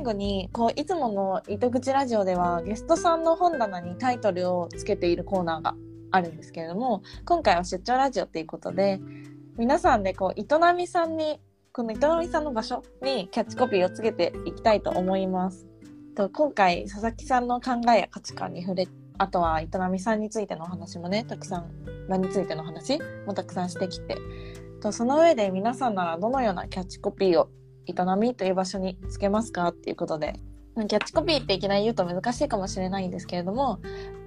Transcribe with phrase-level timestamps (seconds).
[0.00, 5.74] 最後にこういつもの糸口ラジオではゲストさんの本棚にタイトルをつけているコーナーが
[6.10, 8.98] あるんですけれども今回は出張ラジオということで
[9.58, 11.38] 皆さんでこう糸波さんに
[11.72, 15.66] この糸波さんの場所にキャッチコピーをつけていきたいと思います。
[16.14, 21.70] と今回佐々木さんの考えや価値観に触れあとは糸波さんについてのお話もねたくさん
[22.08, 24.16] 場についての話もたくさんしてきて
[24.80, 27.50] とその上で皆さんならどのようなキャッチコピーを
[27.90, 30.34] 営みという場所につけますかっていうことで
[30.76, 33.80] キャッチコピーっていきなり言うと難しいかもしれないんですけれども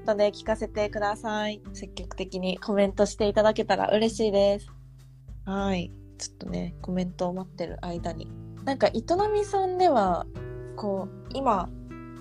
[0.06, 1.62] 後で聞かせてください。
[1.74, 4.68] 積極的にコメントしていただけたら嬉しいです。
[5.46, 5.92] はい。
[6.18, 8.28] ちょっとねコメントを待ってる間に。
[8.66, 9.02] なんか営
[9.34, 10.26] みさんでは
[10.76, 11.70] こう今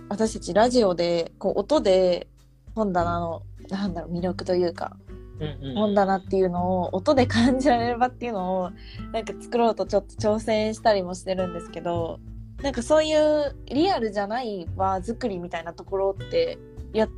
[0.08, 2.28] 私たちラジオでこう音で
[2.74, 4.96] 本棚のなんだろう魅力というか
[5.74, 8.70] 本棚っていうのを音で感じられる場っていうのを
[9.12, 12.20] なんか作ろうとちょっと挑戦したりもしてるんですけど
[12.62, 16.58] なんかそういうリアルじゃない場作りみたいなところって
[16.92, 17.08] や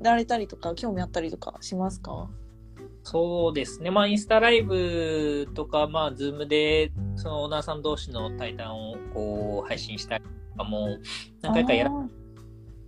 [0.00, 2.28] られたりとか興味あったりとかしますか？
[3.04, 3.90] そうですね。
[3.90, 10.98] まあ、インスタライブとか、まあ、ズームで、そのオーナーさん同士の対談をこう配信したりとかも、
[11.40, 12.08] 何回かやら、うん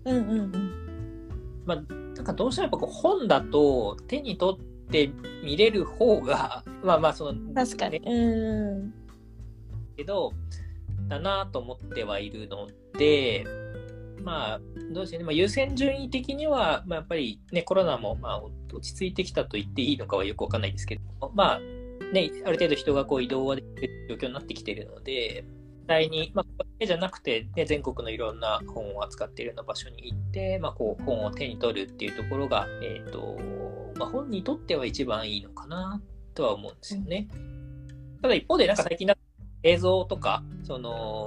[0.05, 1.63] うんうん。
[1.67, 1.77] まあ、
[2.15, 5.11] なんかどうしてもやっぱこう本だと手に取ってって
[5.43, 7.99] 見れる方が、 まあまあその、確かに。
[7.99, 8.95] うん。
[9.97, 10.33] けど、
[11.09, 12.69] だなと思ってはいるの
[12.99, 13.45] で、
[14.23, 14.61] まあ、
[14.93, 21.61] どうしてね、まあ、優先順位的には、まあ、やっぱりね、コロナも、まあ、落ち着いてきたと言っていいのかはよくわかんないですけど、まあ、
[22.13, 25.45] ね、ある程度人がこう移動はできる状況になってきているので、
[25.87, 33.37] 際に、まあ、これじゃなくて、ね、全国のいろんな本を扱っているような場所に行って、まあ、こう本を手に取るっていうところが、えっ、ー、と、
[33.97, 36.01] まあ、本にとっては一番いいのかな
[36.35, 37.29] とは思うんですよね。
[38.23, 39.17] ただ一方で、なんか最近だ
[39.63, 41.27] 映像とか、その、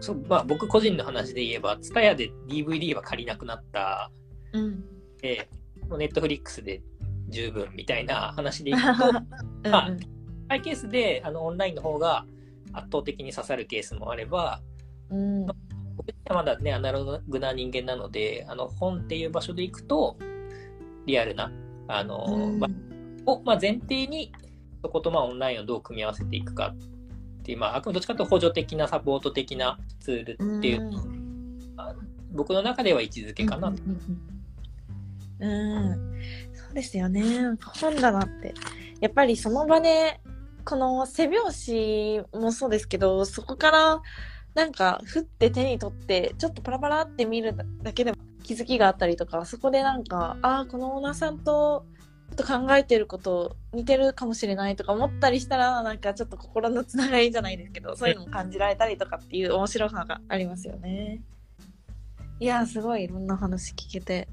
[0.00, 4.10] そまあ、僕個人の話で言えば、TSUTAYA で DVD は借りなくなった、
[4.52, 4.84] うん、
[5.20, 5.48] で、
[5.98, 6.82] ネットフリックスで
[7.28, 9.12] 十分みたいな話でいくと、
[9.70, 9.96] まあ、
[10.48, 12.26] ハイケースであのオンラインの方が
[12.72, 14.60] 圧倒的に刺さるケースもあれば、
[15.10, 15.56] うん、僕
[16.28, 20.16] はまだね、アナログな人間なので、あの本っていう場所で行くと、
[21.06, 21.50] リアルな、
[21.88, 22.58] あの、うん。
[22.58, 22.68] ま
[23.26, 24.32] を、まあ、前提に、
[24.82, 31.58] そことまあオンラインをどう組み合わせていくかっていう、まあ、あくまでどっちかというと補助的なサポート的なツールっていう、うん、
[32.32, 33.82] 僕の中では位置づけかなと。
[35.40, 35.94] うん、うん、
[36.54, 37.22] そうですよね。
[37.80, 38.54] 本棚って、
[39.00, 40.20] やっぱりその場で、
[40.66, 44.02] この背拍子もそうですけど、そこから
[44.54, 51.86] なんか、ふって手に取って、ちょっとパラパラって見るだけでも気づきがあったりとか、そこでなんか、ああ、このオーナーさんと、
[52.36, 61.22] ちょっと考えてること似てるかもしれないとか思ったりしたら、なんかちょっと心のつながりじゃないですけど、 そういうのも感じられたりとかっていう面白さがありますよね。
[62.40, 64.28] いやすごいいろんな話聞けて。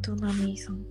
[0.00, 0.84] トナミさん。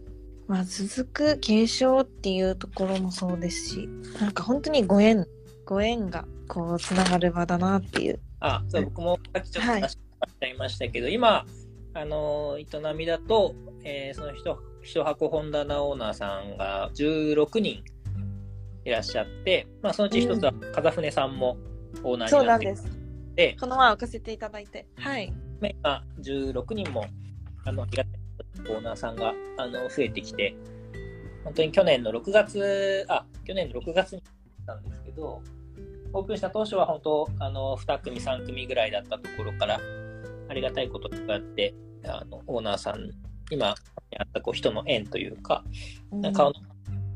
[0.48, 3.90] まあ、続く継承っていうところもそうですし、
[4.20, 5.26] なんか本当にご縁、
[5.66, 8.20] ご縁がこうつながる場だなっていう。
[8.42, 11.46] あ、そう、僕もさっきちょっと話しちゃいましたけど、はい、今、
[11.94, 13.54] あの、営みだと、
[13.84, 17.84] えー、その一一箱本棚オーナーさんが16人
[18.84, 21.58] いらっしゃって、まあ、そのうち一つは風船さんも
[22.04, 22.96] オーナーになって、うん、そうなん
[23.36, 23.60] です。
[23.60, 24.88] この前置かせていただいて。
[24.96, 25.32] はい。
[25.62, 27.06] 今、16人も、
[27.66, 30.56] あの、オーナーさんが、あの、増えてきて、
[31.44, 34.24] 本当に去年の6月、あ、去年の6月に
[34.66, 35.42] たんですけど、
[36.14, 39.80] オープンした当初は本当、あの、2組、3組ぐらいだったところから、
[40.52, 41.74] ありがたいことがあって、
[42.04, 43.10] あの、オーナーさん、
[43.50, 43.74] 今、あ
[44.24, 45.64] ったこう人の縁というか、
[46.34, 46.56] 顔の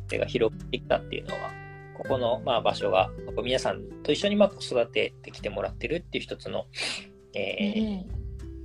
[0.08, 1.52] 手が広がってきたっていうのは、
[1.98, 3.10] ここの、まあ、場所が、
[3.44, 6.68] 皆さんと一緒にまあ子育ててきてもらってるっていう一つの、
[7.34, 8.04] えー、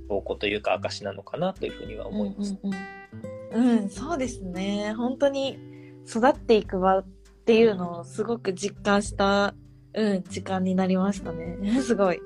[0.07, 2.57] 証拠というか証なのかなというふうには思います。
[2.63, 4.93] うん、うんうん、そうですね。
[4.93, 5.59] 本当に
[6.07, 7.05] 育っていく場っ
[7.45, 9.53] ていうのをすごく実感した、
[9.93, 11.57] うん、時間になりましたね。
[11.83, 12.21] すごい。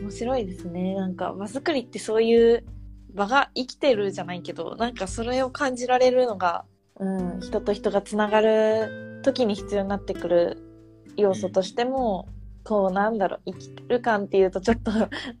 [0.00, 0.94] 面白いですね。
[0.94, 2.64] なんか場作りってそういう
[3.14, 6.64] 場が生きてるじゃないけど、なんかそれを感じられるのが、
[6.98, 10.62] うん、人と人がつながる時に必要になってくる
[11.16, 12.28] 要素としても、
[12.64, 14.90] こうなんだろう、生きてる感っていうとちょっと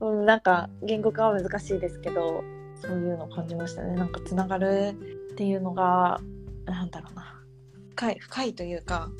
[0.06, 2.44] うん、なんか言語化は難しいですけど、
[2.76, 3.94] そういうのを感じましたね。
[3.96, 4.94] なんかつながる
[5.32, 6.20] っていうのが、
[6.66, 7.42] なんだろうな。
[7.90, 9.10] 深い、深いというか、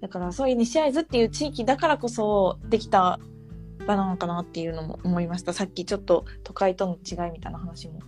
[0.00, 3.18] だからそういう西会津っていう地域だからこそできた
[3.86, 5.52] 場なのかなっていうのも思いました。
[5.52, 8.00] さっきちょっと都会との違いみたいな話も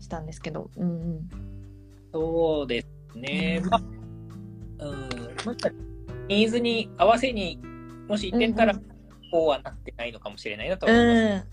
[0.00, 1.30] したんですけど、うんうん、
[2.12, 2.82] そうで
[3.12, 5.08] すね、まあ、うん、
[6.28, 7.60] ニーズに合わせに
[8.08, 8.74] もし行ってたら、
[9.30, 11.46] こうはなってないのかもしれないなと思います。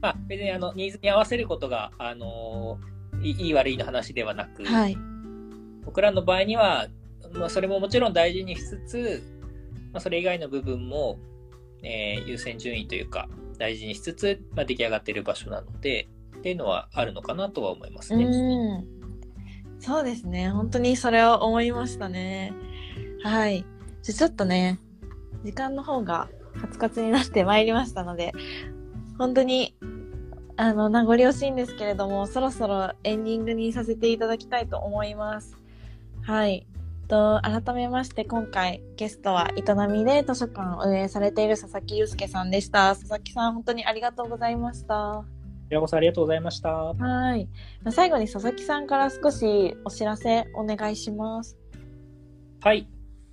[0.00, 2.78] まあ、別にあのニーズに合わせることが、あの
[3.22, 4.96] いいい悪いの話ではなく、はい。
[5.84, 6.86] 僕らの場合には、
[7.32, 9.22] まあ、それももちろん大事にしつつ、
[9.92, 11.18] まあ、それ以外の部分も、
[11.82, 13.28] えー優先順位というか
[13.58, 16.08] 大事にしつつ、まあ、出来上がっている場所なので
[16.38, 18.24] っていうのはあるのかなとは思いますね。
[18.24, 18.28] う
[18.78, 18.98] ん。
[19.80, 20.50] そうですね。
[20.50, 22.52] 本当にそれを思いましたね。
[23.22, 23.64] はい。
[24.02, 24.80] じゃちょっとね、
[25.44, 26.28] 時間の方が
[26.60, 28.32] カツカツになってまいりましたので、
[29.18, 29.76] 本当に、
[30.56, 35.56] あの、名残惜しいんですけれども、そろそろエンディングにさせていただきたいと思います。
[36.22, 36.66] はい。
[37.08, 42.94] と改めまして今回ゲストは営みで図書館を運営されている佐々木祐介さんでした。
[42.94, 45.24] 佐々木さん本当にありがとうございました。
[45.24, 45.24] こ
[45.70, 46.70] ちらこそありがとうございました。
[46.70, 47.48] はい。
[47.82, 51.58] まあ最後に佐々木さんから少しお知らせお願いします。
[52.60, 52.88] はい。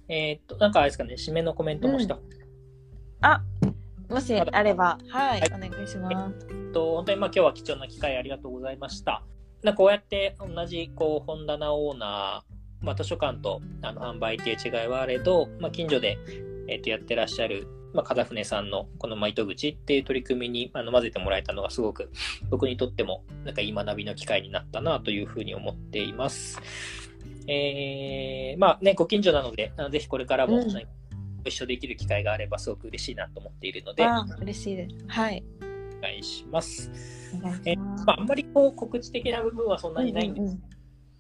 [0.08, 2.18] えーっと、なんかあれですかね、締めのコメントもした。
[3.22, 3.42] あ、
[4.10, 6.48] もしあれば、はい、はいお願いします。
[6.50, 9.24] えっと、本当にまあ今日は貴重な機会ありがとうございました。
[9.64, 12.55] なこうやって同じこう本棚オーナー、
[12.86, 16.18] まあ、図書館とあの販売っていう違いはあれど、まあ、近所で、
[16.68, 22.12] えっとやってらっしゃる、まあ、風船さんのこのまあ糸口っていう取り組みにあの混ぜてもらえたのがすごく
[22.50, 26.62] 僕にとってもなんかいい学びの機会になったなというふうに思っています。
[27.48, 30.66] えー、まあね、ご近所なので、ぜひこれからもうん
[31.46, 34.96] 一緒できる機会があればすごく嬉しいなと思っているので、あ、嬉しいです。
[35.08, 35.44] はい。
[36.00, 36.92] お願いします。
[37.66, 40.75] えしまあ、あんまりこう告知的な部分はそんなにないんですうんうんうんけど、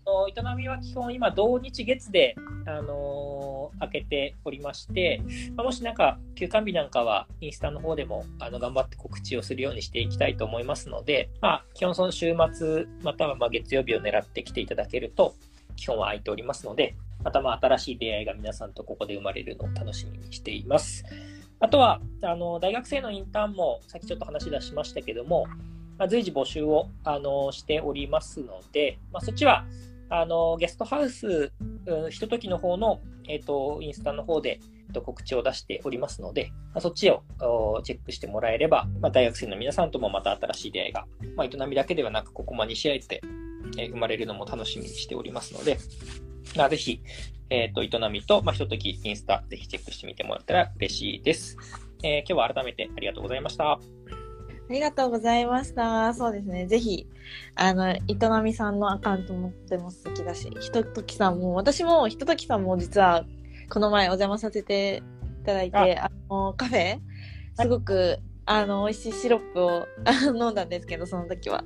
[0.07, 2.35] 営みは基本今、同日月で、
[2.65, 3.45] あのー
[3.79, 5.21] 開けておりまして、
[5.55, 15.35] まあ、もしなんか休館日なんかはインスタの方でもあの頑張って告知をするようにしていきたいと思いますので、まあ、基本その週末またはまあ月曜日を狙ってきていただけると
[15.75, 21.03] 基本は空いておりますのでまたまあ新しい出会いが皆さんとここで生まれるのを楽しみにしています。
[21.59, 25.45] あとはあの大学生のインターンもさっきちょっと話出しましたけども、
[25.97, 29.65] まあ、随時募集をあのしておりますので、まあ、そっちは
[30.09, 31.51] あのゲストハウス、
[31.87, 37.23] うん、ひとときの方の、えっとインスタの方で、えっと告知を出しておりますので、まあ、そっちを
[37.83, 41.05] チェックしてもらえれば、まあ、大学生の皆さんともまた新しい出会いが、
[41.35, 43.21] まあ、営みだけではなく、ここま2試合で、
[43.77, 45.79] えー生まれるのも楽しみにしておりますので、
[46.55, 47.01] まあ、ぜひ、
[47.49, 51.57] えっ、と、営みと、まあ、ひとときインスタ、ぜひチェックしてみてもらったら嬉しいです。
[52.03, 53.79] えー今日は改めてありがとうございました。
[54.67, 56.13] ありがとうございました。
[56.13, 56.65] そうですね。
[56.65, 57.07] ぜひ、
[57.56, 58.00] あの、営
[58.44, 63.25] みさんのアカウントもとても素敵だし、ひとときさんも、私もひとときさんも実は、
[63.69, 65.03] この前お邪魔させて
[65.41, 67.00] いただいて、あの、カフェ、
[67.62, 69.88] すごく、あの、美味しいシロップを
[70.35, 71.63] 飲んだんですけど、その時は。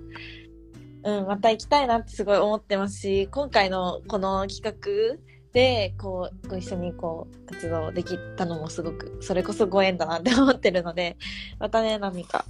[1.04, 5.18] うん、また行きたいなってすごい思ってますし、今回のこの企画
[5.54, 11.18] で、こう、ご一緒にこう、活動できたのもすごく、それこそご縁だなって思ってるので、
[11.60, 12.46] またね、何か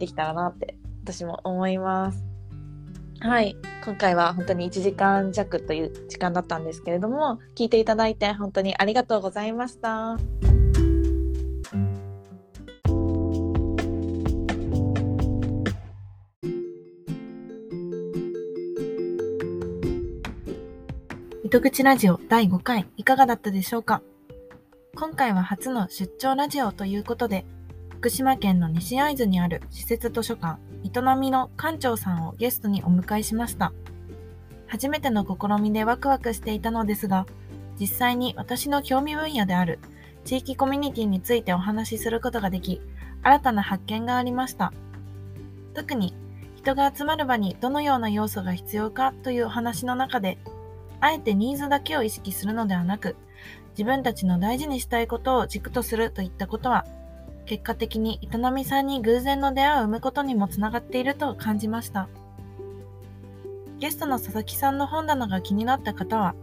[0.00, 2.24] できたらなって私も思います。
[3.20, 3.54] はい。
[3.84, 10.16] 今回は本当に1時間弱という時間だったんですけれども、聞いていただいて本当にありがとうございました。
[21.44, 24.02] 糸口ラジオ第5回いかがだったでしょうか？
[24.94, 27.44] 今回は初の出張ラジオということで、
[28.00, 33.74] 福島県の西会津にある施設図書館営みの館長さんをゲストにお迎えしました。
[34.68, 37.26] 初めての試みでワクワクしていたのですが
[37.78, 39.80] 実際に私の興味分野である
[40.24, 42.80] 地域コミュニティについてお話しすることができ
[43.22, 44.72] 新たな発見がありました。
[45.74, 46.14] 特に
[46.56, 50.38] 人が集まる場にどのような要素が必要かというお話の中で
[51.02, 53.16] あえてニーズだけを意識するのではなく
[53.72, 56.86] 自分たちの大事にしたいことを軸とするといったことは
[57.50, 62.08] 結果的に営みさんに偶然の出会いを生むことにもつながっていると感じました。
[63.80, 66.36] ゲストの佐々木さんの本棚が気になった方は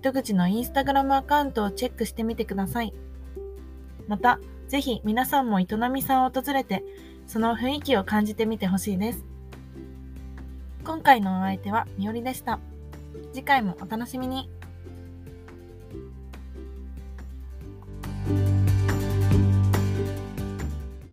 [0.00, 2.92] 糸口のインスタグラムアカウントをチェックしてみてください。
[4.06, 4.38] また
[4.68, 6.84] ぜひ皆さんも営みさんを訪れて
[7.26, 9.24] その雰囲気を感じてみてほしいです。
[10.84, 12.60] 今回のお相手はみおりでした。
[13.32, 14.50] 次回もお楽しみに。